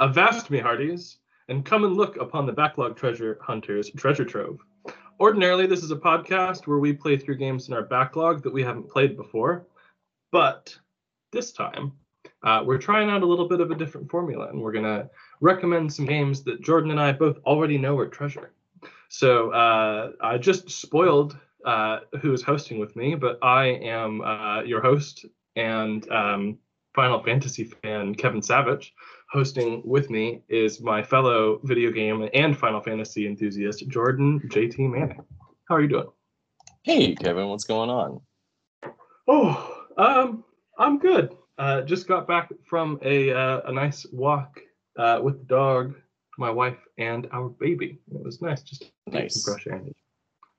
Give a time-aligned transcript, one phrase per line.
[0.00, 4.58] Avast me, hearties, and come and look upon the backlog treasure hunters treasure trove.
[5.20, 8.62] Ordinarily, this is a podcast where we play through games in our backlog that we
[8.62, 9.66] haven't played before,
[10.32, 10.76] but
[11.30, 11.92] this time
[12.42, 15.08] uh, we're trying out a little bit of a different formula, and we're gonna
[15.40, 18.52] recommend some games that Jordan and I both already know are treasure.
[19.08, 24.62] So uh, I just spoiled uh, who is hosting with me, but I am uh,
[24.62, 25.24] your host
[25.54, 26.58] and um,
[26.94, 28.94] Final Fantasy fan Kevin Savage.
[29.38, 35.24] Hosting with me is my fellow video game and Final Fantasy enthusiast Jordan JT Manning.
[35.68, 36.06] How are you doing?
[36.84, 38.20] Hey Kevin, what's going on?
[39.26, 40.44] Oh, um,
[40.78, 41.34] I'm good.
[41.58, 44.60] Uh, just got back from a uh, a nice walk
[45.00, 45.96] uh, with the dog,
[46.38, 47.98] my wife, and our baby.
[48.14, 49.42] It was nice just Nice.
[49.42, 49.82] fresh air.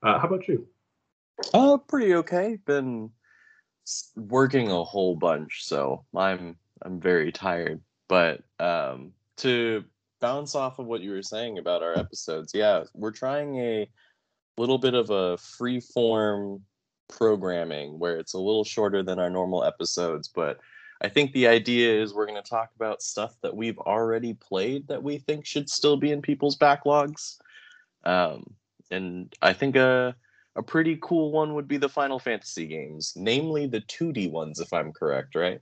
[0.03, 0.67] Uh, how about you?
[1.53, 2.57] Uh, pretty okay.
[2.65, 3.09] Been
[4.17, 7.79] working a whole bunch, so I'm I'm very tired.
[8.07, 9.83] But um, to
[10.21, 13.89] bounce off of what you were saying about our episodes, yeah, we're trying a
[14.57, 16.61] little bit of a free form
[17.07, 20.59] programming where it's a little shorter than our normal episodes, but
[21.01, 24.87] I think the idea is we're going to talk about stuff that we've already played
[24.87, 27.37] that we think should still be in people's backlogs.
[28.05, 28.53] Um,
[28.91, 30.15] and I think a
[30.55, 34.71] a pretty cool one would be the Final Fantasy games, namely the 2D ones, if
[34.71, 35.59] I'm correct, right?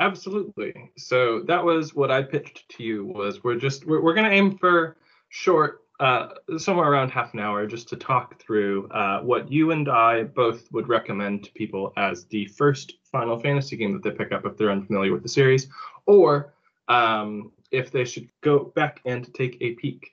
[0.00, 0.90] Absolutely.
[0.96, 3.04] So that was what I pitched to you.
[3.04, 4.96] Was we're just we're, we're going to aim for
[5.28, 6.28] short, uh,
[6.58, 10.70] somewhere around half an hour, just to talk through uh, what you and I both
[10.72, 14.56] would recommend to people as the first Final Fantasy game that they pick up if
[14.56, 15.68] they're unfamiliar with the series,
[16.06, 16.54] or
[16.88, 20.10] um, if they should go back and take a peek.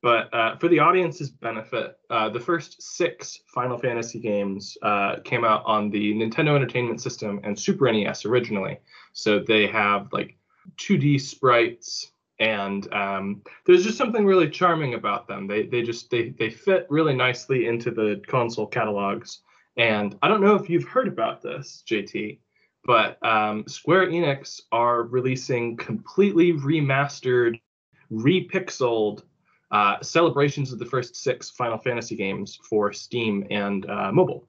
[0.00, 5.44] But uh, for the audience's benefit, uh, the first six Final Fantasy games uh, came
[5.44, 8.78] out on the Nintendo Entertainment System and Super NES originally.
[9.14, 10.36] So they have like
[10.76, 15.46] 2D sprites, and um, there's just something really charming about them.
[15.46, 19.40] They they just they they fit really nicely into the console catalogs.
[19.76, 22.38] And I don't know if you've heard about this, JT,
[22.84, 27.60] but um, Square Enix are releasing completely remastered,
[28.12, 29.22] repixeled
[29.70, 34.48] uh, celebrations of the first six Final Fantasy games for Steam and uh, mobile.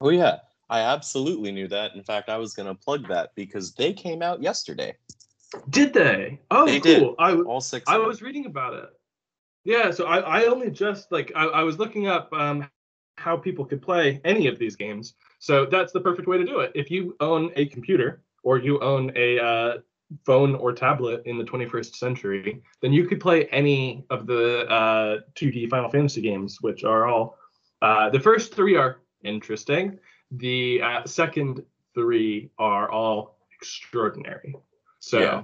[0.00, 0.38] Oh yeah,
[0.74, 1.94] I absolutely knew that.
[1.94, 4.96] In fact, I was going to plug that because they came out yesterday.
[5.70, 6.40] Did they?
[6.50, 7.10] Oh, They cool.
[7.10, 7.14] did.
[7.20, 7.88] I w- All six.
[7.88, 8.90] I was reading about it.
[9.62, 12.68] Yeah, so I, I only just like I, I was looking up um,
[13.18, 15.14] how people could play any of these games.
[15.38, 16.72] So that's the perfect way to do it.
[16.74, 19.78] If you own a computer or you own a uh,
[20.26, 25.18] phone or tablet in the 21st century, then you could play any of the uh,
[25.36, 27.38] 2D Final Fantasy games, which are all
[27.80, 30.00] uh, the first three are interesting.
[30.38, 31.64] The uh, second
[31.94, 34.56] three are all extraordinary.
[35.00, 35.42] So Yeah.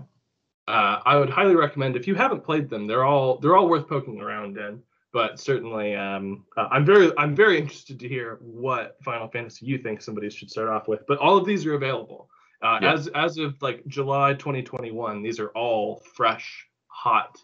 [0.68, 3.88] uh, I would highly recommend if you haven't played them, they're all they're all worth
[3.88, 4.82] poking around in.
[5.12, 9.78] But certainly, um, uh, I'm very I'm very interested to hear what Final Fantasy you
[9.78, 11.04] think somebody should start off with.
[11.08, 12.30] But all of these are available
[12.62, 12.92] uh, Yeah.
[12.94, 15.22] as as of like July 2021.
[15.22, 17.36] These are all fresh, hot,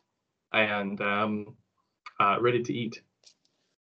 [0.53, 1.57] and um,
[2.21, 3.03] uh, ready to eat.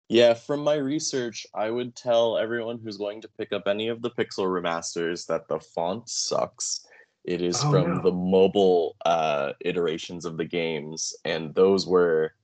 [0.08, 4.02] Yeah, from my research, I would tell everyone who's going to pick up any of
[4.02, 6.86] the Pixel remasters that the font sucks.
[7.24, 8.02] It is Oh, from no.
[8.02, 12.34] the mobile uh, iterations of the games, and those were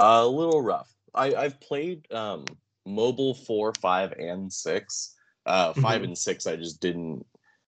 [0.00, 0.92] a little rough.
[1.14, 2.44] I, I've played um,
[2.84, 5.14] mobile four, five, and six.
[5.46, 6.04] Uh, 5 Mhm.
[6.04, 7.24] and six, I just didn't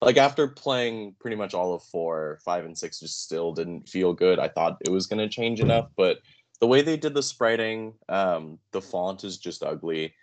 [0.02, 0.16] like.
[0.18, 4.38] After playing pretty much all of four, five, and six, just still didn't feel good.
[4.38, 6.18] I thought it was going to change enough, but
[6.60, 10.14] the way they did the spriting, um, the font is just ugly.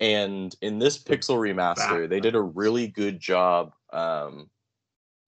[0.00, 4.48] And in this pixel remaster, they did a really good job, um,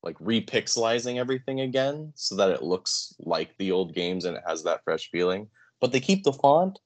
[0.03, 4.62] like repixelizing everything again so that it looks like the old games and it has
[4.62, 5.49] that fresh feeling.
[5.81, 6.78] But they keep the font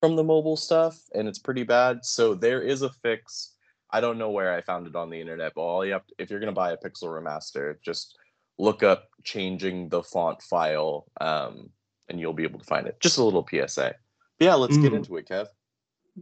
[0.00, 2.04] from the mobile stuff, and it's pretty bad.
[2.04, 3.54] So there is a fix.
[3.90, 6.14] I don't know where I found it on the internet, but all you have to,
[6.18, 8.16] if you're gonna buy a pixel remaster, just
[8.58, 11.06] look up changing the font file.
[11.20, 11.70] Um,
[12.08, 12.98] and you'll be able to find it.
[13.00, 13.94] Just a little PSA.
[14.38, 14.96] But yeah, let's get Mm.
[14.96, 15.48] into it, Kev.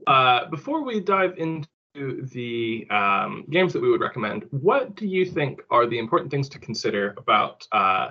[0.06, 5.24] Uh, before we dive into the um, games that we would recommend, what do you
[5.24, 8.10] think are the important things to consider about uh,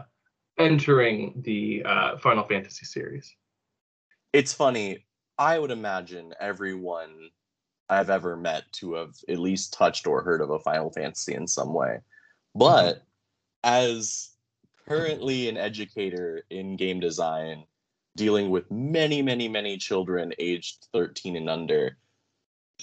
[0.57, 3.35] entering the uh, Final Fantasy series?
[4.33, 5.05] It's funny.
[5.37, 7.29] I would imagine everyone
[7.89, 11.45] I've ever met to have at least touched or heard of a Final Fantasy in
[11.45, 11.99] some way.
[12.55, 13.03] But
[13.63, 14.31] as
[14.87, 17.65] currently an educator in game design,
[18.15, 21.97] dealing with many, many, many children aged 13 and under,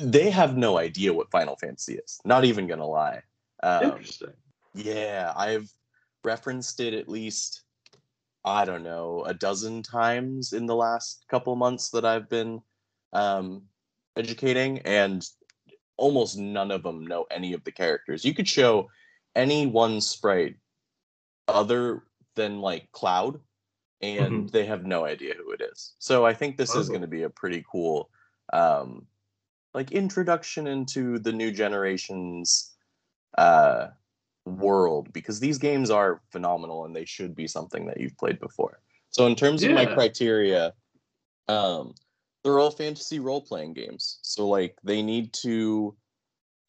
[0.00, 2.20] they have no idea what Final Fantasy is.
[2.24, 3.22] Not even gonna lie.
[3.62, 4.32] Um, Interesting.
[4.74, 5.70] Yeah, I've
[6.24, 7.62] referenced it at least
[8.44, 12.60] I don't know, a dozen times in the last couple months that I've been
[13.12, 13.62] um,
[14.16, 15.24] educating, and
[15.96, 18.24] almost none of them know any of the characters.
[18.24, 18.88] You could show
[19.36, 20.56] any one sprite
[21.52, 22.04] other
[22.34, 23.40] than like Cloud,
[24.00, 24.50] and Mhm.
[24.50, 25.94] they have no idea who it is.
[25.98, 26.92] So I think this is Oh.
[26.92, 28.10] going to be a pretty cool,
[28.52, 29.06] um,
[29.74, 32.74] like introduction into the new generation's
[33.38, 33.88] uh,
[34.44, 38.80] world because these games are phenomenal and they should be something that you've played before.
[39.10, 40.74] So in terms of my criteria,
[41.48, 41.94] um,
[42.42, 44.18] they're all fantasy role playing games.
[44.22, 45.96] So like they need to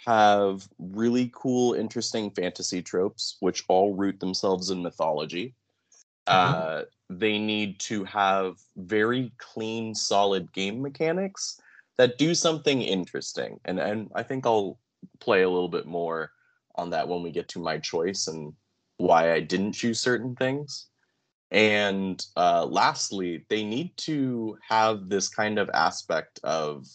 [0.05, 5.55] have really cool, interesting fantasy tropes, which all root themselves in mythology.
[6.27, 11.59] Uh, they need to have very clean, solid game mechanics
[11.97, 13.59] that do something interesting.
[13.65, 14.79] And and I think I'll
[15.19, 16.31] play a little bit more
[16.75, 18.53] on that when we get to my choice and
[18.97, 20.87] why I didn't choose certain things.
[21.51, 26.87] And uh, lastly, they need to have this kind of aspect of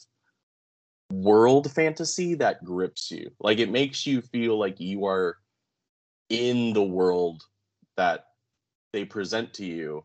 [1.11, 3.31] world fantasy that grips you.
[3.41, 5.37] Like it makes you feel like you are
[6.29, 7.43] in the world
[7.97, 8.27] that
[8.93, 10.05] they present to you.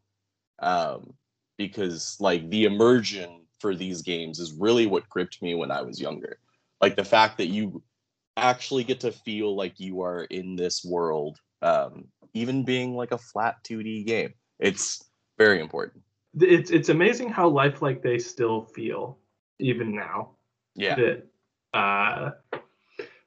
[0.59, 1.13] Um,
[1.57, 6.01] because like the immersion for these games is really what gripped me when I was
[6.01, 6.37] younger.
[6.81, 7.83] Like the fact that you
[8.37, 13.17] actually get to feel like you are in this world, um, even being like a
[13.17, 14.33] flat 2D game.
[14.59, 15.03] It's
[15.37, 16.03] very important.
[16.39, 19.19] It's it's amazing how lifelike they still feel
[19.59, 20.31] even now.
[20.75, 20.95] Yeah.
[20.95, 21.27] that
[21.73, 22.31] uh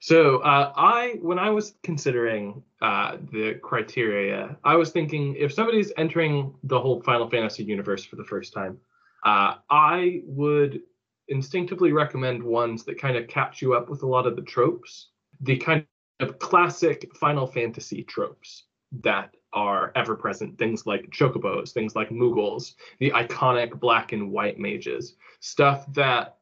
[0.00, 5.92] so uh i when i was considering uh the criteria i was thinking if somebody's
[5.96, 8.78] entering the whole final fantasy universe for the first time
[9.24, 10.82] uh i would
[11.28, 15.10] instinctively recommend ones that kind of catch you up with a lot of the tropes
[15.40, 15.84] the kind
[16.20, 18.64] of classic final fantasy tropes
[19.02, 24.58] that are ever present things like chocobos things like moogles the iconic black and white
[24.58, 26.36] mages stuff that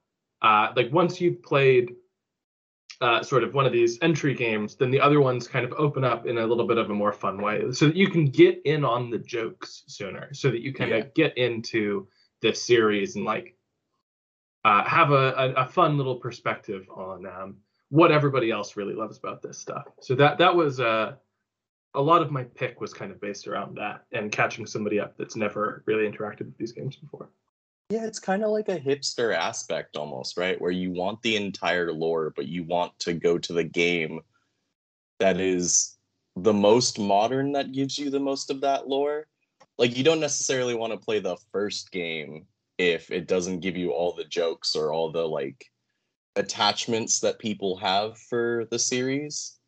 [0.47, 1.87] uh, like once you've played
[3.01, 6.05] uh, sort of one of these entry games, then the other ones kind of open
[6.05, 8.61] up in a little bit of a more fun way, so that you can get
[8.65, 10.99] in on the jokes sooner, so that you kind Yeah.
[10.99, 12.07] of get into
[12.41, 13.57] this series and like
[14.65, 17.57] uh, have a, a, a fun little perspective on um,
[17.91, 19.87] what everybody else really loves about this stuff.
[20.01, 21.09] So that that was uh,
[21.95, 25.17] a lot of my pick was kind of based around that and catching somebody up
[25.19, 27.29] that's never really interacted with these games before.
[27.91, 30.61] Yeah, it's kind of like a hipster aspect almost, right?
[30.61, 34.21] Where you want the entire lore, but you want to go to the game
[35.21, 35.97] that is
[36.37, 39.27] the most modern that gives you the most of that lore.
[39.79, 42.47] Like you don't necessarily want to play the first game
[42.79, 45.67] if it doesn't give you all the jokes or all the like
[46.37, 49.59] attachments that people have for the series.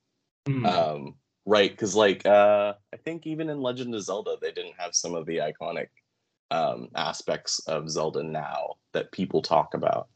[0.47, 0.67] Hmm.
[0.67, 1.15] Um,
[1.45, 5.15] right, because like uh I think even in Legend of Zelda they didn't have some
[5.15, 5.89] of the iconic
[6.51, 10.09] um aspects of Zelda now that people talk about.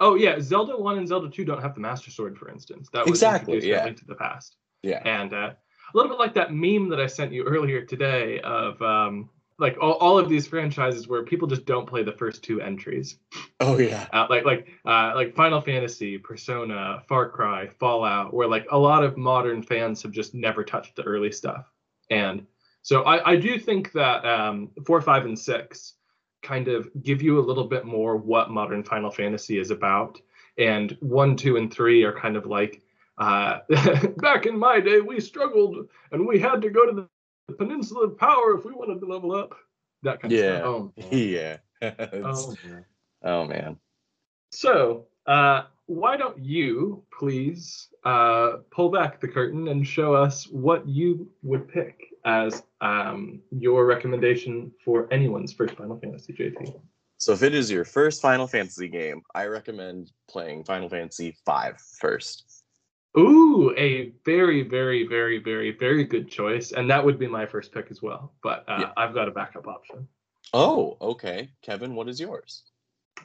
[0.00, 2.88] Oh yeah, Zelda One and Zelda Two don't have the Master Sword, for instance.
[2.92, 3.84] That was Exactly, yeah.
[3.84, 5.02] Link to the Past, Yeah.
[5.04, 5.56] and uh, a
[5.96, 9.94] little bit like that meme that I sent you earlier today of um, like all,
[9.94, 13.18] all of these franchises where people just don't play the first two entries,
[13.58, 14.06] Oh yeah.
[14.12, 19.02] uh, like like uh, like Final Fantasy, Persona, Far Cry, Fallout, where like a lot
[19.02, 21.72] of modern fans have just never touched the early stuff,
[22.10, 22.46] and
[22.82, 25.94] so I, I do think that um, four, five, and six
[26.42, 30.20] kind of give you a little bit more what modern Final Fantasy is about.
[30.56, 32.82] And one, two, and three are kind of like
[33.18, 33.58] uh,
[34.18, 37.08] back in my day, we struggled and we had to go to the,
[37.48, 39.54] the Peninsula of Power if we wanted to level up.
[40.02, 40.62] That kind Yeah.
[40.62, 41.10] of stuff.
[41.12, 41.16] Oh.
[41.16, 41.56] Yeah.
[42.24, 42.84] Oh man.
[43.22, 43.76] oh man.
[44.50, 50.86] So, uh, why don't you please uh, pull back the curtain and show us what
[50.88, 56.78] you would pick as um, your recommendation for anyone's first Final Fantasy JT?
[57.16, 61.70] So if it is your first Final Fantasy game, I recommend playing Final Fantasy V
[61.98, 62.62] first.
[63.18, 67.72] Ooh, a very, very, very, very, very good choice, and that would be my first
[67.72, 68.34] pick as well.
[68.42, 68.92] But uh, Yeah.
[68.96, 70.06] I've got a backup option.
[70.52, 71.48] Oh, okay.
[71.62, 72.62] Kevin, what is yours?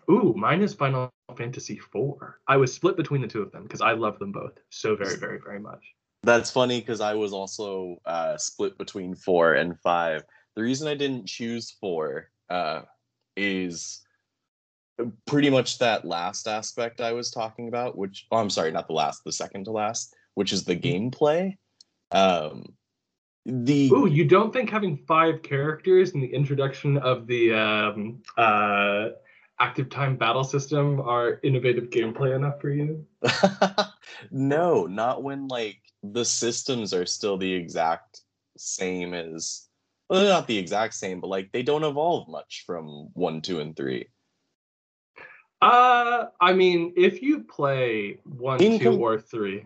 [0.09, 2.15] Ooh, mine is Final Fantasy IV.
[2.47, 5.17] I was split between the two of them because I love them both so very,
[5.17, 5.83] very, very much.
[6.23, 10.23] That's funny because I was also uh, split between four and five.
[10.55, 12.83] The reason I didn't choose four uh,
[13.35, 14.01] is
[15.25, 18.93] pretty much that last aspect I was talking about, which oh, I'm sorry, not the
[18.93, 21.57] last, the second to last, which is the gameplay.
[22.11, 22.65] Um,
[23.45, 29.09] the Ooh, you don't think having five characters in the introduction of the um, uh,
[29.59, 33.05] active time battle system are innovative gameplay enough for you?
[34.31, 38.21] no, not when like the systems are still the exact
[38.57, 39.67] same as
[40.09, 43.59] well, they're not the exact same, but like they don't evolve much from one, two,
[43.59, 44.09] and three.
[45.61, 49.65] Uh, I mean, if you play one, two, or three,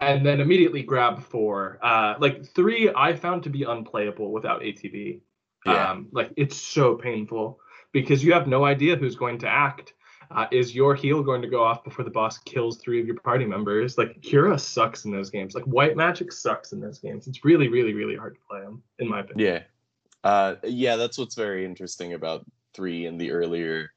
[0.00, 5.20] and then immediately grab four, uh, like three, I found to be unplayable without ATB.
[5.66, 5.90] Yeah.
[5.90, 7.58] Um, like it's so painful
[7.94, 9.94] because you have no idea who's going to act.
[10.30, 13.18] Uh, is your heal going to go off before the boss kills three of your
[13.20, 13.96] party members?
[13.96, 15.54] Like Kira sucks in those games.
[15.54, 17.28] Like White Magic sucks in those games.
[17.28, 19.48] It's really, really, really hard to play them, in my opinion.
[19.48, 20.28] Yeah.
[20.28, 23.92] Uh, yeah, that's what's very interesting about three and the earlier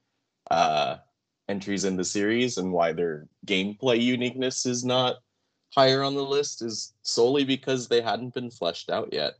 [0.51, 0.97] uh,
[1.49, 5.15] entries in the series and why their gameplay uniqueness is not
[5.73, 9.33] higher on the list is solely because they hadn't been fleshed out yet.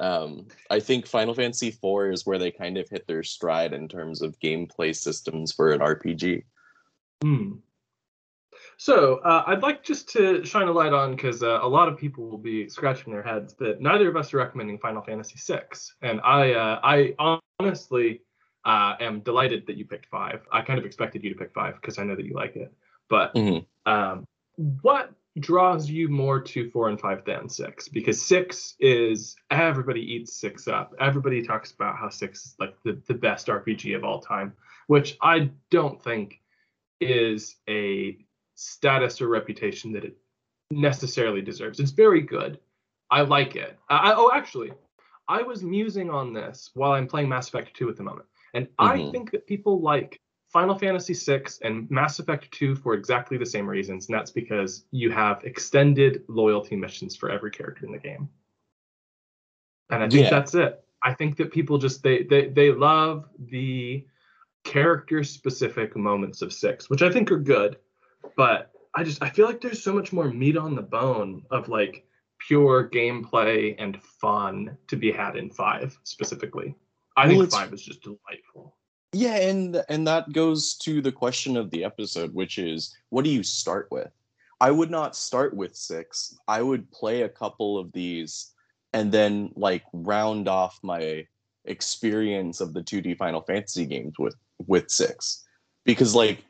[0.00, 3.88] Um, I think Final Fantasy IV is where they kind of hit their stride in
[3.88, 6.42] terms of gameplay systems for an RPG.
[7.22, 7.52] Hmm.
[8.76, 11.96] So uh, I'd like just to shine a light on because uh, a lot of
[11.96, 15.62] people will be scratching their heads that neither of us are recommending Final Fantasy VI,
[16.02, 17.14] and I uh, I
[17.60, 18.22] honestly
[18.64, 20.40] uh, am delighted that you picked five.
[20.50, 22.72] I kind of expected you to pick five because I know that you like it.
[23.08, 23.64] But Mhm.
[23.86, 24.26] um,
[24.82, 27.88] what draws you more to four and five than six?
[27.88, 30.94] Because six is everybody eats six up.
[31.00, 34.52] Everybody talks about how six is like the, the best RPG of all time,
[34.86, 36.40] which I don't think
[37.00, 38.16] is a
[38.54, 40.16] status or reputation that it
[40.70, 41.80] necessarily deserves.
[41.80, 42.58] It's very good.
[43.10, 43.78] I like it.
[43.88, 44.72] I, oh, actually,
[45.28, 48.26] I was musing on this while I'm playing Mass Effect 2 at the moment.
[48.54, 49.12] And I Mhm.
[49.12, 50.20] think that people like
[50.54, 54.06] Final Fantasy VI and Mass Effect 2 for exactly the same reasons.
[54.06, 58.28] And that's because you have extended loyalty missions for every character in the game.
[59.90, 60.30] And I think Yeah.
[60.30, 60.80] that's it.
[61.02, 64.06] I think that people just they they they love the
[64.62, 67.76] character specific moments of six, which I think are good.
[68.36, 71.68] But I just I feel like there's so much more meat on the bone of
[71.68, 72.06] like
[72.38, 76.76] pure gameplay and fun to be had in five specifically.
[77.16, 78.76] I Well, think five is just delightful.
[79.14, 83.30] Yeah, and and that goes to the question of the episode, which is what do
[83.30, 84.10] you start with?
[84.60, 86.36] I would not start with six.
[86.48, 88.52] I would play a couple of these
[88.92, 91.26] and then like round off my
[91.64, 94.34] experience of the 2D Final Fantasy games with
[94.66, 95.44] with six.
[95.84, 96.44] Because like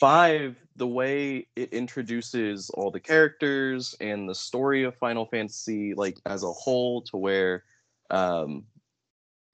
[0.00, 6.18] five, the way it introduces all the characters and the story of Final Fantasy like
[6.24, 7.64] as a whole to where
[8.10, 8.64] um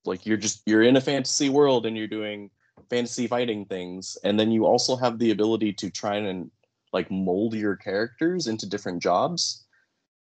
[0.07, 2.51] like you're just you're in a fantasy world and you're doing
[2.91, 6.51] fantasy fighting things and then you also have the ability to try and
[6.93, 9.65] like mold your characters into different jobs.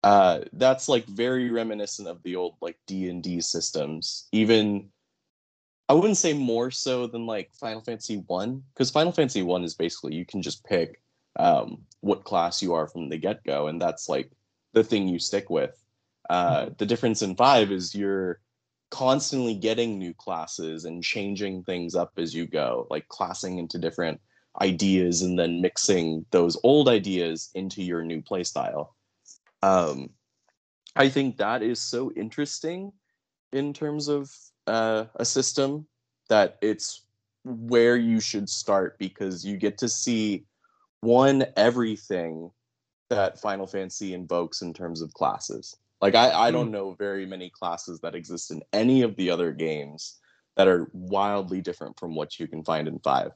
[0.03, 4.27] Uh that's like very reminiscent of the old like d&d systems.
[4.31, 4.89] Even
[5.89, 9.75] i wouldn't say more so than like final fantasy 1 because final fantasy 1 is
[9.75, 11.01] basically you can just pick
[11.38, 14.31] um what class you are from the get-go and that's like
[14.73, 15.75] the thing you stick with.
[16.29, 18.39] Uh the difference in 5 is you're
[18.91, 24.21] constantly getting new classes and changing things up as you go, like classing into different
[24.62, 28.89] ideas and then mixing those old ideas into your new playstyle.
[29.63, 30.10] Um,
[30.95, 32.91] I think that is so interesting
[33.53, 34.29] in terms of
[34.67, 35.88] uh, a system
[36.29, 37.03] that it's
[37.43, 40.45] where you should start because you get to see
[41.00, 42.51] one everything
[43.10, 45.75] that Final Fantasy invokes in terms of classes.
[46.01, 49.51] Like I, I don't know very many classes that exist in any of the other
[49.51, 50.20] games
[50.58, 53.31] that are wildly different from what you can find in five.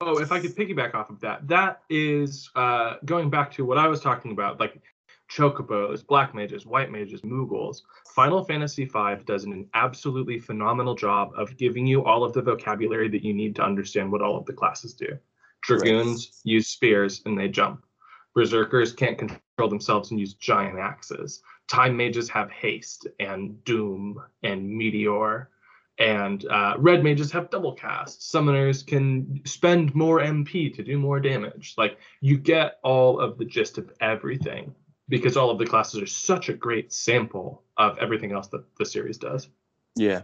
[0.00, 3.78] Oh, if I could piggyback off of that, that is uh, going back to what
[3.78, 4.80] I was talking about, like
[5.30, 7.82] chocobos, black mages, white mages, moogles.
[8.14, 13.08] Final Fantasy V does an absolutely phenomenal job of giving you all of the vocabulary
[13.08, 15.18] that you need to understand what all of the classes do.
[15.62, 17.84] Dragoons use spears and they jump.
[18.34, 21.42] Berserkers can't control themselves and use giant axes.
[21.68, 25.50] Time mages have haste and doom and meteor
[25.98, 28.20] and uh, red mages have double cast.
[28.20, 31.74] Summoners can spend more MP to do more damage.
[31.78, 34.74] Like you get all of the gist of everything
[35.08, 38.84] because all of the classes are such a great sample of everything else that the
[38.84, 39.48] series does.
[39.94, 40.22] Yeah.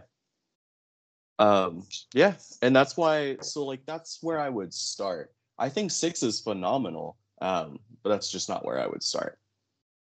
[1.39, 3.37] Um, yeah, and that's why.
[3.41, 5.33] So like that's where I would start.
[5.57, 9.39] I think six is phenomenal, um, but that's just not where I would start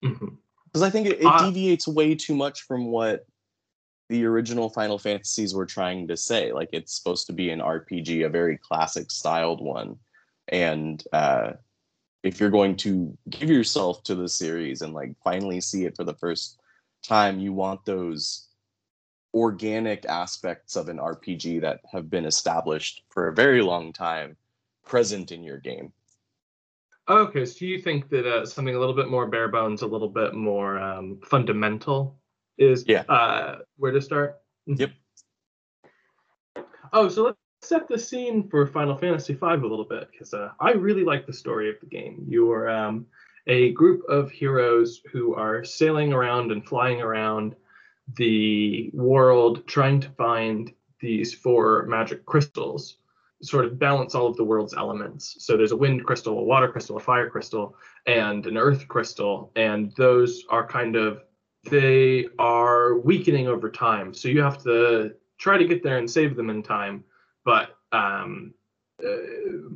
[0.02, 0.38] Mhm.
[0.72, 3.26] Because I think it, it Uh, deviates way too much from what
[4.08, 6.52] the original Final Fantasies were trying to say.
[6.52, 9.98] Like it's supposed to be an RPG, a very classic styled one,
[10.48, 11.52] and uh,
[12.22, 16.04] if you're going to give yourself to the series and like finally see it for
[16.04, 16.60] the first
[17.02, 18.48] time, you want those
[19.32, 24.36] organic aspects of an RPG that have been established for a very long time
[24.84, 25.92] present in your game.
[27.10, 30.08] Okay, so you think that uh, something a little bit more bare bones, a little
[30.08, 32.20] bit more um, fundamental
[32.56, 33.02] is Yeah.
[33.08, 34.36] uh, where to start.
[34.66, 34.92] Yep.
[36.92, 40.50] Oh, so let's set the scene for Final Fantasy V a little bit because uh,
[40.60, 42.24] I really like the story of the game.
[42.28, 43.06] You are um,
[43.48, 47.56] a group of heroes who are sailing around and flying around
[48.16, 52.98] the world trying to find these four magic crystals
[53.42, 55.36] sort of balance all of the world's elements.
[55.38, 59.50] So there's a wind crystal a water crystal a fire crystal and an earth crystal
[59.56, 61.22] and those are kind of
[61.70, 64.14] they are weakening over time.
[64.14, 67.04] So you have to try to get there and save them in time
[67.44, 68.52] but um,
[69.02, 69.16] uh,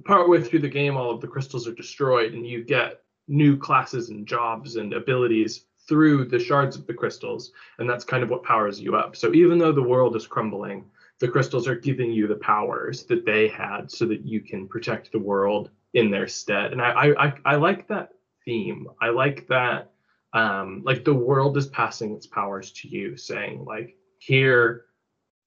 [0.04, 4.10] partway through the game all of the crystals are destroyed and you get new classes
[4.10, 8.42] and jobs and abilities through the shards of the crystals and that's kind of what
[8.42, 9.16] powers you up.
[9.16, 10.84] So even though the world is crumbling
[11.20, 15.12] the crystals are giving you the powers that they had so that you can protect
[15.12, 16.72] the world in their stead.
[16.72, 18.10] And i i i like that
[18.44, 18.86] theme.
[19.00, 19.92] I like that
[20.32, 24.86] um like the world is passing its powers to you saying like here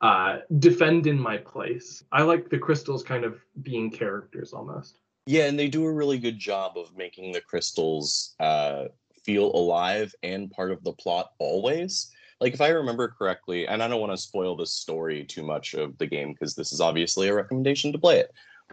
[0.02, 2.04] uh defend in my place.
[2.12, 5.00] I like the crystals kind of being characters almost.
[5.28, 8.86] Yeah, and they do a really good job of making the crystals uh,
[9.26, 12.10] feel alive and part of the plot always.
[12.40, 15.74] Like, if I remember correctly, and I don't want to spoil the story too much
[15.74, 18.32] of the game because this is obviously a recommendation to play it,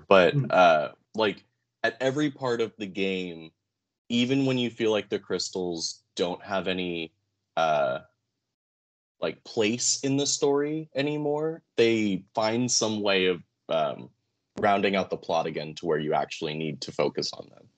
[0.09, 0.53] but Mm.
[0.53, 1.45] uh, like
[1.83, 3.51] at every part of the game,
[4.11, 7.13] even when you feel like the crystals don't have any
[7.57, 8.01] uh,
[9.21, 14.11] like place in the story anymore, they find some way of um,
[14.59, 17.69] rounding out the plot again to where you actually need to focus on them.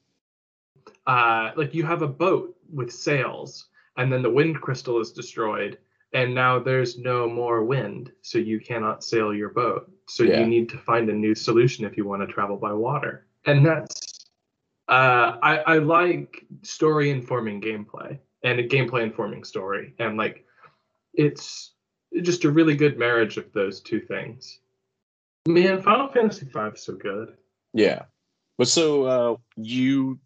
[1.06, 5.78] uh, like you have a boat with sails, and then the wind crystal is destroyed,
[6.12, 9.90] and now there's no more wind, so you cannot sail your boat.
[10.08, 10.40] So Yeah.
[10.40, 13.64] you need to find a new solution if you want to travel by water, and
[13.64, 14.26] that's
[14.88, 20.44] uh, I, I like story informing gameplay and a gameplay informing story, and like
[21.12, 21.72] it's
[22.22, 24.60] just a really good marriage of those two things.
[25.48, 27.36] Man, Final Fantasy V is so good.
[27.72, 28.02] Yeah.
[28.58, 30.18] But so uh, you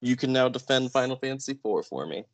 [0.00, 2.24] you can now defend Final Fantasy IV for me.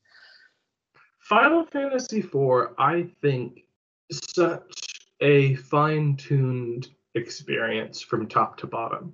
[1.29, 3.65] Final Fantasy IV, I think,
[4.13, 9.13] such a fine-tuned experience from top to bottom.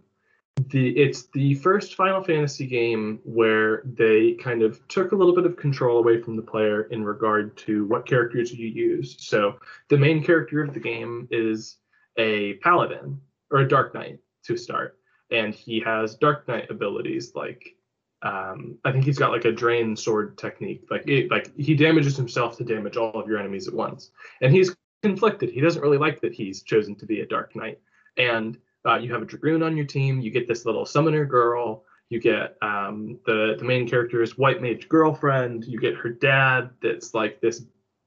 [0.69, 5.47] The it's the first Final Fantasy game where they kind of took a little bit
[5.47, 9.17] of control away from the player in regard to what characters you use.
[9.19, 11.79] So the main character of the game is
[12.19, 13.19] a paladin
[13.51, 14.99] or a dark knight to start,
[15.31, 17.75] and he has dark knight abilities like
[18.23, 20.87] um, I think he's got like a drain sword technique.
[20.91, 24.53] Like it, like he damages himself to damage all of your enemies at once, and
[24.53, 25.51] he's conflicted.
[25.51, 27.81] He doesn't really like that he's chosen to be a dark knight.
[28.17, 30.21] And uh, you have a dragoon on your team.
[30.21, 31.85] You get this little summoner girl.
[32.11, 35.65] You get um, the the main character's white mage girlfriend.
[35.65, 36.71] You get her dad.
[36.81, 37.65] That's like this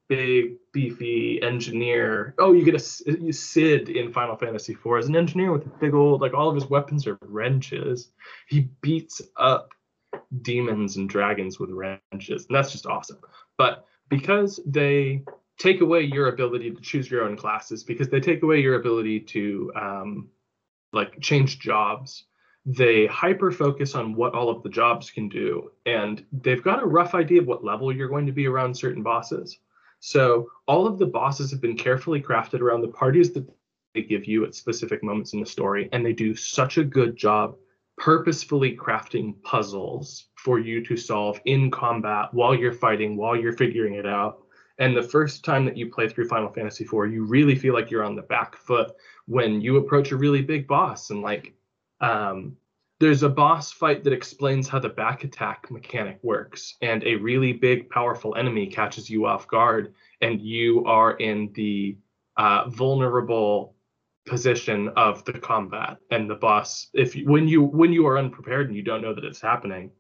[0.08, 2.36] big beefy engineer.
[2.38, 5.70] Oh, you get a you Sid in Final Fantasy IV as an engineer with a
[5.80, 8.12] big old like all of his weapons are wrenches.
[8.48, 9.74] He beats up
[10.42, 13.20] demons and dragons with wrenches, and that's just awesome.
[13.58, 15.24] But because they
[15.58, 19.22] take away your ability to choose your own classes, because they take away your ability
[19.22, 20.30] to um,
[20.94, 22.26] like change jobs,
[22.66, 26.88] they hyper focus on what all of the jobs can do, and they've got a
[26.88, 29.60] rough idea of what level you're going to be around certain bosses.
[30.00, 33.48] So all of the bosses have been carefully crafted around the parties that
[33.94, 37.16] they give you at specific moments in the story, and they do such a good
[37.16, 37.56] job
[37.98, 43.96] purposefully crafting puzzles for you to solve in combat while you're fighting, while you're figuring
[43.96, 44.44] it out.
[44.78, 47.90] And the first time that you play through Final Fantasy IV, you really feel like
[47.90, 48.92] you're on the back foot
[49.26, 51.10] when you approach a really big boss.
[51.10, 51.54] And like,
[52.02, 52.58] um,
[53.00, 57.52] there's a boss fight that explains how the back attack mechanic works, and a really
[57.52, 61.98] big, powerful enemy catches you off guard, and you are in the
[62.38, 63.75] uh, vulnerable
[64.26, 66.88] position of the combat and the boss.
[66.94, 69.92] If you, when you when you are unprepared and you don't know that it's happening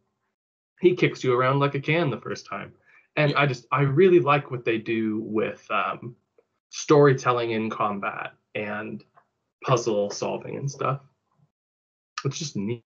[0.81, 2.73] he kicks you around like a can the first time.
[3.15, 6.15] And i just i really like what they do with um,
[6.69, 9.03] storytelling in combat and
[9.63, 11.01] puzzle solving and stuff.
[12.23, 12.83] It's just neat.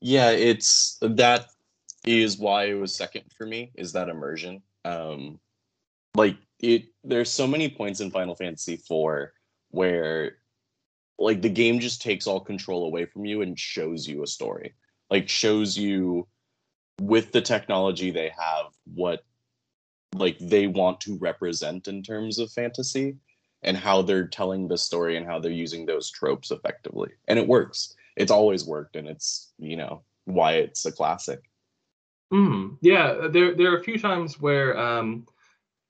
[0.00, 1.46] Yeah, it's that
[2.04, 4.62] is why it was second for me is that immersion.
[4.84, 5.38] Um
[6.14, 9.30] like it there's so many points in Final Fantasy IV
[9.72, 10.36] where
[11.18, 14.74] like the game just takes all control away from you and shows you a story.
[15.10, 16.26] Like shows you
[17.00, 19.24] with the technology they have what
[20.14, 23.16] like they want to represent in terms of fantasy
[23.62, 27.10] and how they're telling the story and how they're using those tropes effectively.
[27.28, 27.94] And it works.
[28.16, 31.40] It's always worked and it's, you know, why it's a classic.
[32.32, 35.26] Mm, yeah, there there are a few times where um,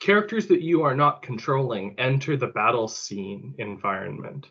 [0.02, 4.48] characters that you are not controlling enter the battle scene environment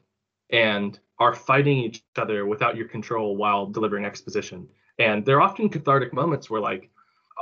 [0.49, 4.65] and are fighting each other without your control while delivering exposition.
[4.97, 6.89] And they're often cathartic moments where like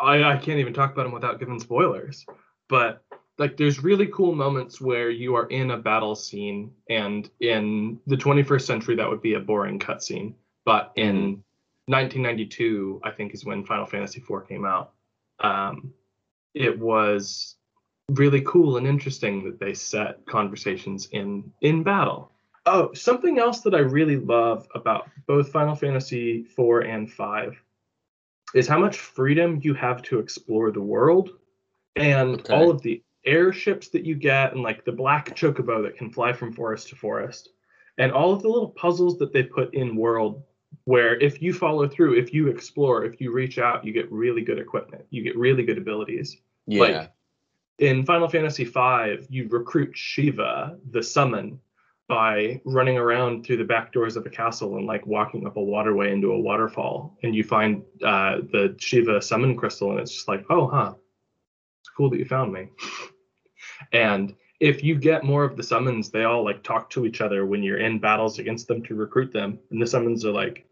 [0.02, 2.26] I, I can't even talk about them without giving spoilers.
[2.68, 3.04] But
[3.38, 8.18] like there's really cool moments where you are in a battle scene and in the
[8.18, 10.34] 21st century that would be a boring cutscene.
[10.66, 11.44] But in
[11.86, 14.94] 1992, I think is when Final Fantasy IV came out.
[15.42, 15.94] Um,
[16.56, 17.56] it was
[18.12, 22.32] really cool and interesting that they set conversations in in battle.
[22.66, 27.58] Oh, something else that I really love about both Final Fantasy IV and V
[28.54, 31.32] is how much freedom you have to explore the world
[31.96, 32.54] and Okay.
[32.54, 36.32] all of the airships that you get and like the black chocobo that can fly
[36.34, 37.50] from forest to forest
[37.98, 40.42] and all of the little puzzles that they put in world
[40.86, 44.42] where if you follow through if you explore if you reach out you get really
[44.42, 46.80] good equipment you get really good abilities Yeah.
[46.80, 47.12] like
[47.80, 51.60] in Final Fantasy V, you recruit Shiva, the summon,
[52.08, 55.62] by running around through the back doors of a castle and like walking up a
[55.62, 60.28] waterway into a waterfall, and you find uh, the Shiva summon crystal, and it's just
[60.28, 60.94] like, oh, huh,
[61.82, 62.68] it's cool that you found me.
[63.94, 67.46] and if you get more of the summons, they all like talk to each other
[67.46, 70.66] when you're in battles against them to recruit them, and the summons are like,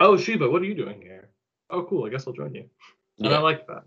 [0.00, 1.30] oh, Shiva, what are you doing here?
[1.70, 2.68] Oh, cool, I guess I'll join you
[3.20, 3.84] and I like that.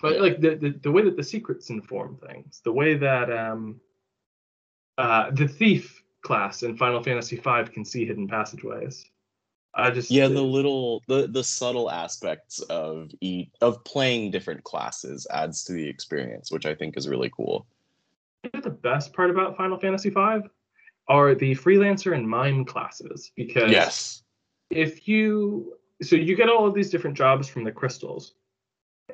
[0.00, 3.80] But like the, the the way that the secrets inform things, the way that um
[4.98, 9.04] uh the thief class in Final Fantasy V can see hidden passageways.
[9.74, 15.26] I just yeah the little the the subtle aspects of each of playing different classes
[15.30, 17.66] adds to the experience which i think is really cool
[18.62, 20.40] the best part about Final Fantasy V
[21.08, 24.22] are the freelancer and mime classes because yes
[24.70, 28.34] if you so you get all of these different jobs from the crystals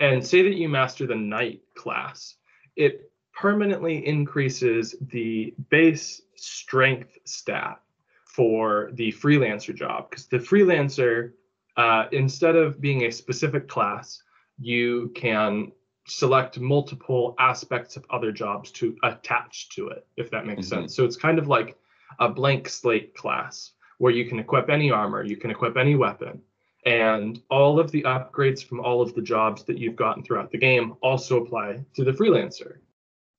[0.01, 2.37] and say that you master the knight class
[2.77, 7.81] it permanently increases the base strength stat
[8.25, 11.33] for the freelancer job because the freelancer
[11.77, 14.23] uh, instead of being a specific class
[14.59, 15.71] you can
[16.07, 20.71] select multiple aspects of other jobs to attach to it if that makes Mhm.
[20.71, 21.77] sense so it's kind of like
[22.21, 26.43] a blank slate class where you can equip any armor, you can equip any weapon,
[26.87, 30.59] and all of the upgrades from all of the jobs that you've gotten throughout the
[30.59, 32.79] game also apply to the freelancer.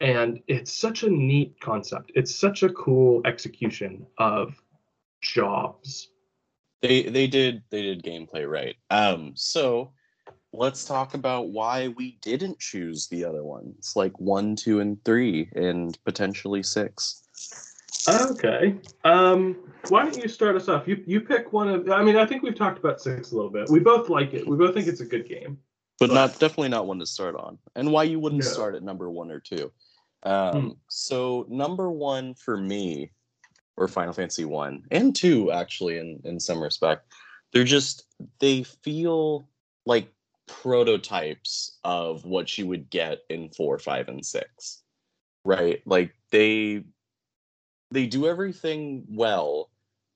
[0.01, 2.11] And it's such a neat concept.
[2.13, 4.53] It's such a cool execution of
[5.21, 6.09] jobs.
[6.83, 9.91] they they did they did gameplay right um so
[10.53, 15.49] let's talk about why we didn't choose the other ones like one two and three
[15.55, 17.26] and potentially six
[18.07, 18.75] Okay.
[19.03, 19.57] Um,
[19.89, 20.87] why don't you start us off?
[20.87, 23.51] You you pick one of I mean, I think we've talked about six a little
[23.51, 23.69] bit.
[23.69, 24.47] We both like it.
[24.47, 25.57] We both think it's a good game.
[25.99, 28.49] but But- not definitely not one to start on and why you wouldn't No.
[28.49, 29.71] start at number one or two
[30.23, 30.69] um Hmm.
[30.89, 33.11] so number one for me
[33.77, 37.11] or final fantasy one and two actually in in some respect
[37.51, 38.05] they're just
[38.39, 39.47] they feel
[39.85, 40.11] like
[40.47, 44.83] prototypes of what you would get in four five and six
[45.45, 46.83] right like they
[47.91, 49.69] they do everything well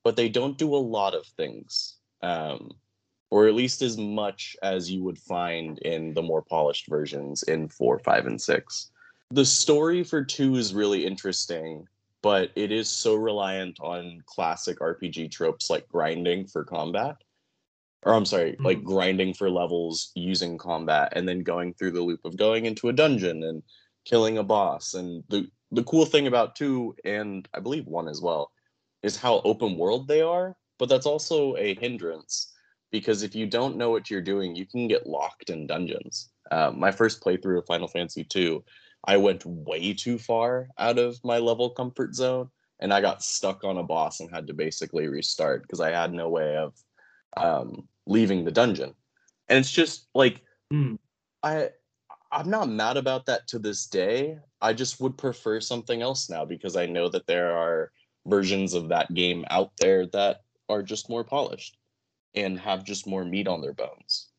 [0.04, 2.72] but they don't do a lot of things um
[3.32, 7.70] or at least as much as you would find in the more polished versions in
[7.70, 8.92] four, five, and six.
[9.32, 11.88] The story for two is really interesting,
[12.22, 17.16] but it is so reliant on classic RPG tropes like grinding for combat.
[18.04, 18.84] Or I'm sorry, like Mhm.
[18.84, 22.94] grinding for levels using combat and then going through the loop of going into a
[22.94, 23.64] dungeon and
[24.06, 24.94] killing a boss.
[24.94, 28.52] And the the cool thing about two and I believe one as well
[29.04, 32.54] is how open world they are, but that's also a hindrance
[32.92, 36.30] because if you don't know what you're doing, you can get locked in dungeons.
[36.52, 38.62] Uh, my first playthrough of Final Fantasy II,
[39.06, 43.64] I went way too far out of my level comfort zone, and I got stuck
[43.64, 46.74] on a boss and had to basically restart because I had no way of
[47.38, 48.94] um, leaving the dungeon.
[49.48, 50.96] And it's just like Hmm.
[51.44, 51.70] I
[52.32, 54.38] I'm not mad about that to this day.
[54.62, 57.92] I just would prefer something else now because I know that there are
[58.26, 61.78] versions of that game out there that are just more polished
[62.36, 64.30] and have just more meat on their bones.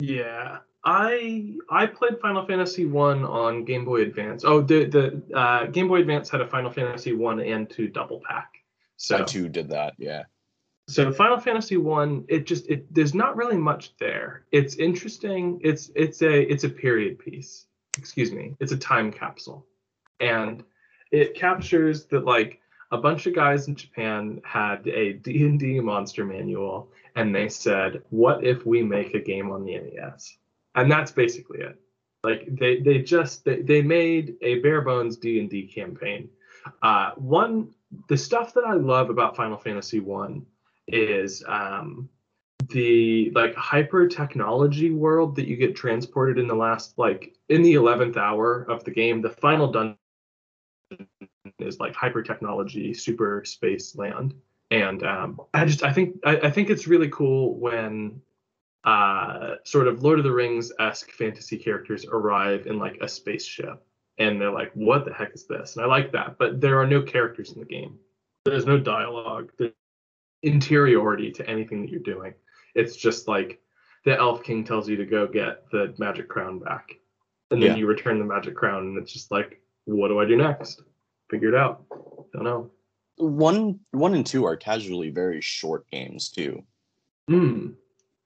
[0.00, 4.44] Yeah, I I played Final Fantasy One on Game Boy Advance.
[4.44, 8.20] Oh, the the uh, Game Boy Advance had a Final Fantasy One and two double
[8.28, 8.50] pack.
[8.96, 10.24] So I too did that, yeah.
[10.86, 14.44] So Final Fantasy One, it just it there's not really much there.
[14.52, 15.60] It's interesting.
[15.62, 17.66] It's it's a it's a period piece.
[17.96, 18.54] Excuse me.
[18.60, 19.66] It's a time capsule,
[20.20, 20.62] and
[21.10, 26.90] it captures that like a bunch of guys in Japan had a D&D monster manual
[27.16, 30.36] and they said, "What if we make a game on the NES?"
[30.74, 31.80] And that's basically it.
[32.22, 36.28] Like they they just they, they made a bare bones D and D campaign.
[36.82, 37.74] Uh, one
[38.08, 40.46] the stuff that I love about Final Fantasy One
[40.86, 42.08] is um,
[42.68, 47.74] the like hyper technology world that you get transported in the last like in the
[47.74, 49.98] 11th hour of the game the final dungeon
[51.58, 54.34] is like hyper technology super space land.
[54.70, 58.20] And um, i just i think I, I think it's really cool when
[58.84, 63.82] uh, sort of lord of the rings esque fantasy characters arrive in like a spaceship
[64.18, 65.76] and they're like what the heck is this?
[65.76, 67.98] And i like that but there are no characters in the game.
[68.44, 69.52] There's no dialogue.
[69.58, 69.72] There's
[70.44, 72.34] interiority to anything that you're doing
[72.74, 73.60] it's just like
[74.04, 76.90] the elf king tells you to go get the magic crown back
[77.50, 77.76] and then Yeah.
[77.76, 80.82] you return the magic crown and it's just like what do i do next
[81.30, 81.84] figure it out
[82.32, 82.70] don't know
[83.16, 86.62] One one and two are casually very short games too.
[87.28, 87.68] Hmm.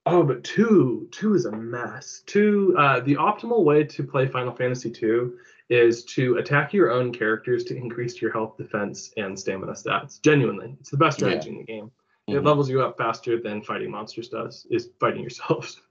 [0.06, 2.22] Oh, but two, two is a mess.
[2.24, 5.36] Two, uh, the optimal way to play Final Fantasy two
[5.68, 10.22] is to attack your own characters to increase your health, defense, and stamina stats.
[10.22, 11.26] Genuinely, it's the best Yeah.
[11.28, 11.90] strategy in the game.
[12.28, 12.44] It Mhm.
[12.44, 14.66] levels you up faster than fighting monsters does.
[14.70, 15.82] Is fighting yourselves.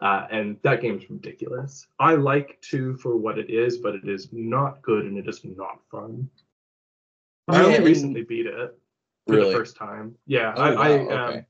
[0.00, 1.86] Uh, and that game's ridiculous.
[1.98, 5.42] I like two for what it is, but it is not good and it is
[5.42, 6.28] not fun.
[7.48, 8.76] I only recently beat it
[9.26, 9.46] for Really?
[9.52, 10.16] the first time.
[10.26, 11.38] Yeah, Oh, I, wow, I okay.
[11.38, 11.46] um,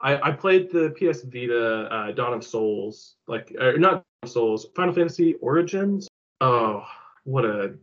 [0.00, 4.94] I, I played the PS Vita uh, Dawn of Souls, like uh, not Souls, Final
[4.94, 6.08] Fantasy Origins.
[6.40, 6.84] Oh,
[7.22, 7.74] what a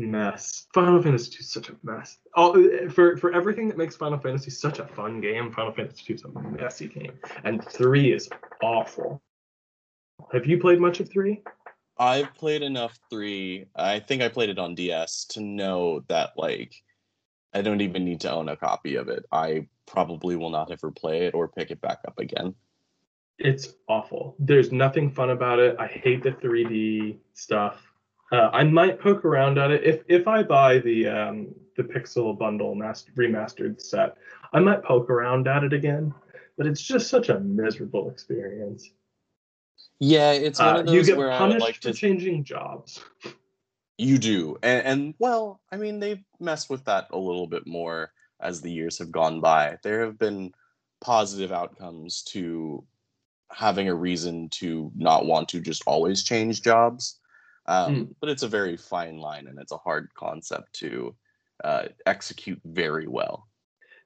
[0.00, 0.66] mess!
[0.74, 2.18] Final Fantasy 2 is such a mess.
[2.34, 2.54] All
[2.90, 6.24] for for everything that makes Final Fantasy such a fun game, Final Fantasy 2 is
[6.24, 8.28] a messy game, and three is
[8.62, 9.22] awful.
[10.32, 11.42] Have you played much of three?
[11.98, 13.66] I've played enough three.
[13.76, 16.74] I think I played it on DS to know that like
[17.52, 19.24] I don't even need to own a copy of it.
[19.30, 22.54] I probably will not ever play it or pick it back up again.
[23.38, 24.34] It's awful.
[24.38, 25.76] There's nothing fun about it.
[25.78, 27.93] I hate the 3D stuff.
[28.32, 32.36] Uh, I might poke around at it if if I buy the um, the Pixel
[32.38, 34.16] bundle master, remastered set.
[34.52, 36.14] I might poke around at it again,
[36.56, 38.90] but it's just such a miserable experience.
[40.00, 41.92] Yeah, it's one of Uh, of you get where I punished like for to.
[41.92, 43.04] changing jobs.
[43.96, 48.10] You do, and, and well, I mean, they've messed with that a little bit more
[48.40, 49.78] as the years have gone by.
[49.84, 50.52] There have been
[51.00, 52.84] positive outcomes to
[53.52, 57.20] having a reason to not want to just always change jobs.
[57.66, 58.14] Um, Mm.
[58.20, 61.14] But it's a very fine line, and it's a hard concept to
[61.62, 63.48] uh, execute very well.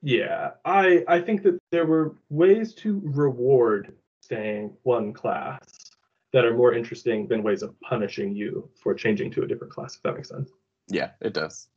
[0.01, 5.91] Yeah, I I think that there were ways to reward staying one class
[6.33, 9.97] that are more interesting than ways of punishing you for changing to a different class.
[9.97, 10.51] If that makes sense.
[10.89, 11.69] Yeah, it does.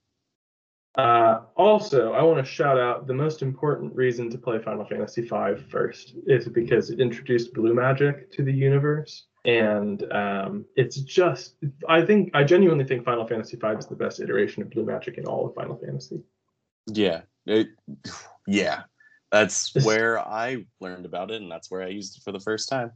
[0.96, 5.22] Uh, also, I want to shout out the most important reason to play Final Fantasy
[5.22, 9.28] V first is because it introduced blue magic to the universe.
[9.43, 11.56] And um, it's just,
[11.89, 15.17] I think, I genuinely think Final Fantasy V is the best iteration of blue magic
[15.17, 16.21] in all of Final Fantasy.
[16.88, 17.69] Yeah, it,
[18.47, 18.84] yeah.
[19.32, 22.69] That's where I learned about it, and that's where I used it for the first
[22.69, 22.91] time.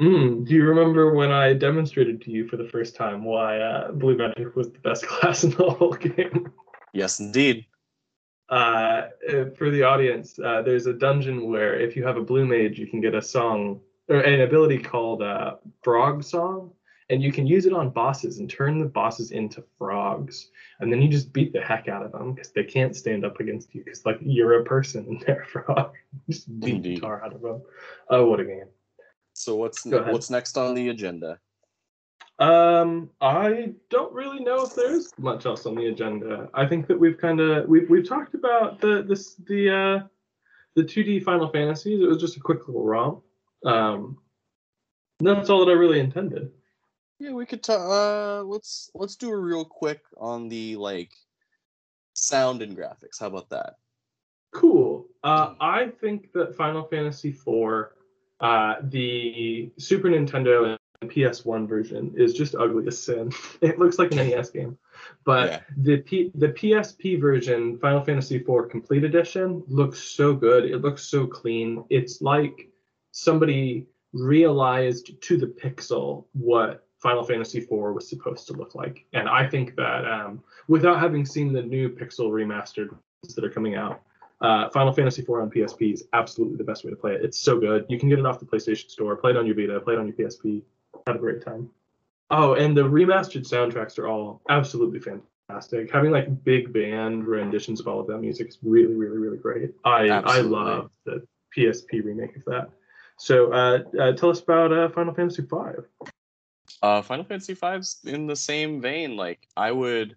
[0.00, 3.92] Mm, do you remember when I demonstrated to you for the first time why uh,
[3.92, 6.52] blue magic was the best class in the whole game?
[6.92, 7.66] Yes, indeed.
[8.50, 12.44] uh, uh, for the audience, uh, there's a dungeon where if you have a blue
[12.44, 16.72] mage, you can get a song or an ability called uh, Frog Song,
[17.08, 21.00] and you can use it on bosses and turn the bosses into frogs, and then
[21.00, 23.82] you just beat the heck out of them because they can't stand up against you
[23.84, 25.94] because like you're a person and they're a frog.
[26.28, 26.96] just beat Indeed.
[26.96, 27.62] the tar out of them.
[28.10, 28.68] Oh, what a game!
[29.32, 31.38] So what's what's next on the agenda?
[32.40, 36.48] Um, I don't really know if there's much else on the agenda.
[36.54, 40.06] I think that we've kind of we've we've talked about the this the uh
[40.74, 42.00] the 2D Final Fantasies.
[42.00, 43.22] It was just a quick little romp.
[43.64, 44.18] Um,
[45.20, 46.50] that's all that I really intended.
[47.18, 47.62] Yeah, we could.
[47.62, 47.74] ta-
[48.40, 51.12] uh, let's let's do a real quick on the like
[52.14, 53.20] sound and graphics.
[53.20, 53.74] How about that?
[54.54, 55.06] Cool.
[55.22, 57.86] Uh, I think that Final Fantasy IV,
[58.40, 63.30] uh, the Super Nintendo and PS1 version, is just ugly as sin.
[63.60, 64.78] It looks like an NES game,
[65.26, 65.60] but Yeah.
[65.76, 70.64] the P- the PSP version, Final Fantasy IV Complete Edition, looks so good.
[70.64, 71.84] It looks so clean.
[71.90, 72.70] It's like
[73.12, 79.28] somebody realized to the pixel what Final Fantasy IV was supposed to look like, and
[79.28, 83.74] I think that um, without having seen the new pixel remastered ones that are coming
[83.74, 84.02] out.
[84.40, 87.22] Uh, Final Fantasy IV on PSP is absolutely the best way to play it.
[87.22, 87.84] It's so good.
[87.90, 89.98] You can get it off the PlayStation Store, play it on your Vita, play it
[89.98, 90.62] on your PSP.
[91.06, 91.68] Have a great time.
[92.30, 95.90] Oh, and the remastered soundtracks are all absolutely fantastic.
[95.90, 99.74] Having like big band renditions of all of that music is really, really, really great.
[99.84, 102.70] I I love the PSP remake of that.
[103.20, 105.48] So uh, uh, tell us about uh, Final Fantasy V.
[107.02, 109.14] Final Fantasy V's in the same vein.
[109.14, 110.16] Like I would,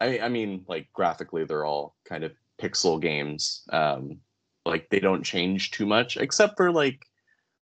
[0.00, 3.64] I I mean, like graphically, they're all kind of pixel games.
[3.70, 4.18] Um,
[4.64, 7.04] like they don't change too much, except for like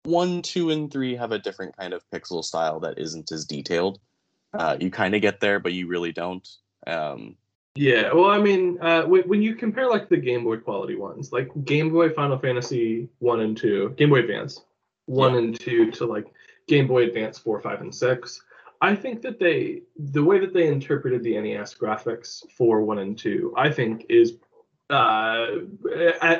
[0.03, 4.01] one, two, and three have a different kind of pixel style that isn't as detailed.
[4.53, 6.47] Uh, you kind of get there, but you really don't.
[6.85, 7.37] Um,
[7.79, 11.49] Yeah, well, I mean, uh, when, you compare like the Game Boy quality ones, like
[11.63, 14.65] Game Boy Final Fantasy one and two, Game Boy Advance
[15.05, 15.39] one Yeah.
[15.39, 16.27] and two to like
[16.67, 18.43] Game Boy Advance four, five, and six,
[18.81, 23.17] I think that they the way that they interpreted the NES graphics for one and
[23.17, 24.33] two, I think is
[24.89, 25.47] uh,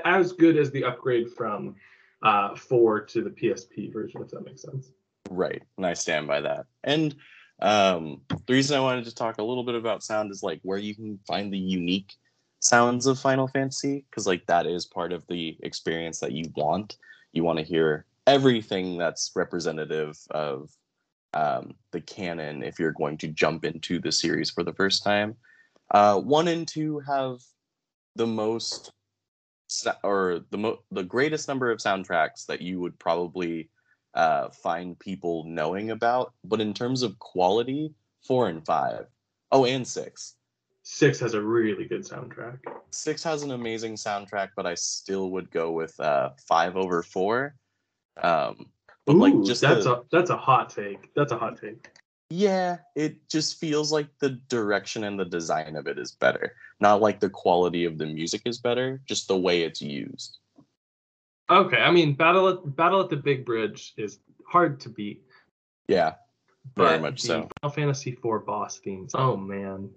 [0.04, 1.76] as good as the upgrade from
[2.22, 4.92] uh, four to the PSP version, if that makes sense.
[5.30, 6.66] Right, and I stand by that.
[6.84, 7.16] And
[7.62, 10.78] um, the reason I wanted to talk a little bit about sound is like where
[10.78, 12.14] you can find the unique
[12.60, 16.98] sounds of Final Fantasy, because like that is part of the experience that you want.
[17.34, 20.70] You want to hear everything that's representative of
[21.34, 25.36] um, the canon if you're going to jump into the series for the first time.
[25.92, 27.40] Uh, one and two have
[28.16, 28.92] the most
[30.04, 33.70] or the mo- the greatest number of soundtracks that you would probably
[34.20, 36.34] uh, find people knowing about.
[36.44, 37.94] But in terms of quality,
[38.28, 39.06] four and five.
[39.52, 40.36] Oh, and six.
[40.84, 42.58] Six has a really good soundtrack.
[42.92, 47.56] Six has an amazing soundtrack, but I still would go with uh, five over four.
[48.22, 48.66] Um,
[49.06, 51.14] but like just that's the, a that's a hot take.
[51.16, 51.88] That's a hot take.
[52.30, 56.56] yeah, it just feels like the direction and the design of it is better.
[56.80, 60.40] Not like the quality of the music is better, just the way it's used.
[61.50, 65.24] Okay, I mean, battle at battle at the Big Bridge is hard to beat.
[65.88, 66.14] Yeah,
[66.76, 67.50] very but much the so.
[67.62, 69.12] Final Fantasy IV boss themes.
[69.16, 69.90] Oh man,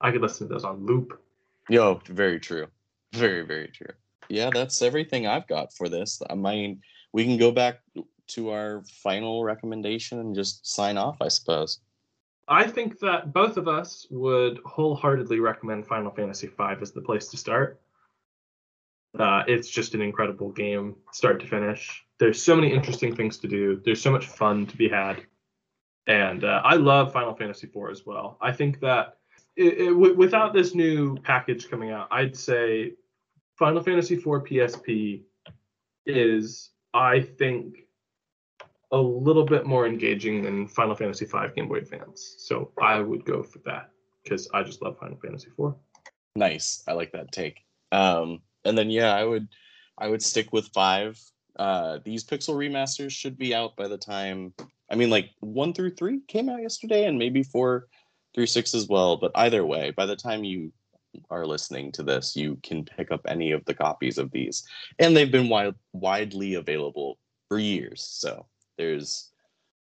[0.00, 1.20] I could listen to those on loop.
[1.68, 2.66] Yo, very true.
[3.12, 3.92] Very, very true.
[4.28, 6.20] Yeah, that's everything I've got for this.
[6.28, 6.80] I mean,
[7.12, 7.80] we can go back
[8.26, 11.80] to our final recommendation and just sign off, I suppose.
[12.48, 17.28] I think that both of us would wholeheartedly recommend Final Fantasy V as the place
[17.28, 17.80] to start.
[19.18, 22.04] Uh, it's just an incredible game, start to finish.
[22.18, 23.80] There's so many interesting things to do.
[23.84, 25.22] There's so much fun to be had,
[26.06, 28.38] and uh, I love Final Fantasy IV as well.
[28.40, 29.18] I think that
[29.56, 32.94] it, it, without this new package coming out, I'd say
[33.56, 35.22] Final Fantasy IV PSP
[36.06, 37.76] is, I think,
[38.90, 42.36] a little bit more engaging than Final Fantasy V Game Boy Advance.
[42.38, 43.90] So I would go for that
[44.22, 45.74] because I just love Final Fantasy IV.
[46.36, 46.82] Nice.
[46.88, 47.64] I like that take.
[47.92, 49.48] Um, and then yeah, I would
[49.98, 51.20] I would stick with five.
[51.56, 54.52] Uh, these pixel remasters should be out by the time
[54.90, 57.86] I mean like one through three came out yesterday and maybe four
[58.34, 59.16] through six as well.
[59.16, 60.72] But either way, by the time you
[61.30, 64.64] are listening to this, you can pick up any of the copies of these.
[64.98, 68.02] And they've been wide, widely available for years.
[68.02, 68.46] So
[68.76, 69.30] there's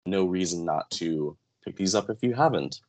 [0.06, 2.80] no reason not to pick these up if you haven't.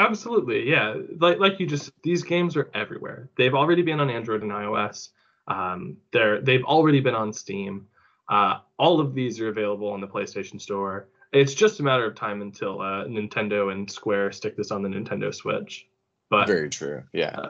[0.00, 0.96] Absolutely, yeah.
[1.18, 3.28] Like like you just these games are everywhere.
[3.36, 5.10] They've already been on Android and iOS.
[5.46, 7.86] Um, they're they've already been on Steam.
[8.26, 11.08] Uh, all of these are available on the PlayStation Store.
[11.32, 14.88] It's just a matter of time until uh, Nintendo and Square stick this on the
[14.88, 15.86] Nintendo Switch.
[16.30, 17.02] But Very true.
[17.12, 17.48] Yeah.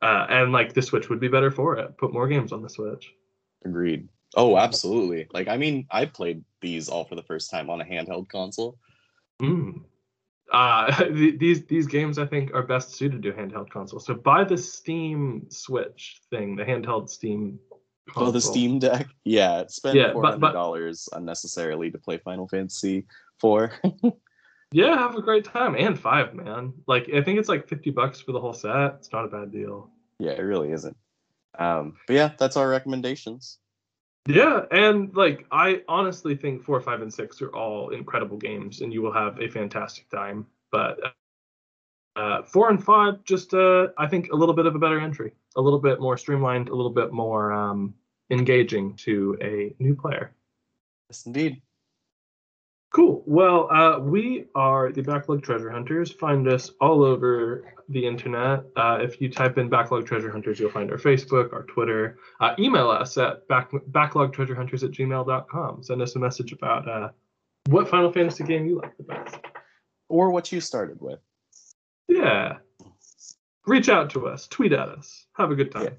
[0.00, 1.98] uh, and like the Switch would be better for it.
[1.98, 3.12] Put more games on the Switch.
[3.64, 4.08] Agreed.
[4.36, 5.26] Oh, absolutely.
[5.32, 8.78] Like, I mean, I played these all for the first time on a handheld console.
[9.42, 9.82] Mm.
[10.52, 14.00] Uh, these these games I think are best suited to handheld console.
[14.00, 17.58] So buy the Steam Switch thing, the handheld Steam.
[18.08, 18.28] Console.
[18.28, 19.06] Oh, the Steam Deck.
[19.24, 23.06] Yeah, spend Yeah, four hundred dollars unnecessarily to play Final Fantasy
[23.38, 23.72] Four.
[24.72, 25.74] Yeah, have a great time.
[25.74, 26.72] And five, man.
[26.86, 28.94] Like I think it's like fifty bucks for the whole set.
[28.98, 29.90] It's not a bad deal.
[30.20, 30.96] yeah, it really isn't.
[31.58, 33.58] Um, but yeah, that's our recommendations.
[34.26, 38.92] Yeah, and like I honestly think four, five, and six are all incredible games, and
[38.92, 40.46] you will have a fantastic time.
[40.70, 40.98] But
[42.16, 45.32] uh, four and five, just uh, I think a little bit of a better entry,
[45.56, 47.94] a little bit more streamlined, a little bit more um,
[48.30, 50.32] engaging to a new player.
[51.08, 51.62] Yes, indeed.
[52.92, 53.22] Cool.
[53.24, 56.10] Well, uh, we are the Backlog Treasure Hunters.
[56.10, 58.64] Find us all over the internet.
[58.74, 62.18] Uh, if you type in Backlog Treasure Hunters, you'll find our Facebook, our Twitter.
[62.40, 65.82] Uh, email us at back, backlogtreasurehunters at gmail.com.
[65.84, 67.10] Send us a message about uh,
[67.68, 69.36] what Final Fantasy game you like the best.
[70.08, 71.20] Or what you started with.
[72.08, 72.56] Yeah.
[73.66, 74.48] Reach out to us.
[74.48, 75.26] Tweet at us.
[75.34, 75.96] Have a good time.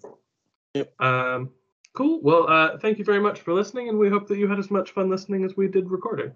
[0.74, 1.02] Yep.
[1.02, 1.52] Um,
[1.94, 2.20] cool.
[2.22, 4.70] Well, uh, thank you very much for listening, and we hope that you had as
[4.70, 6.34] much fun listening as we did recording.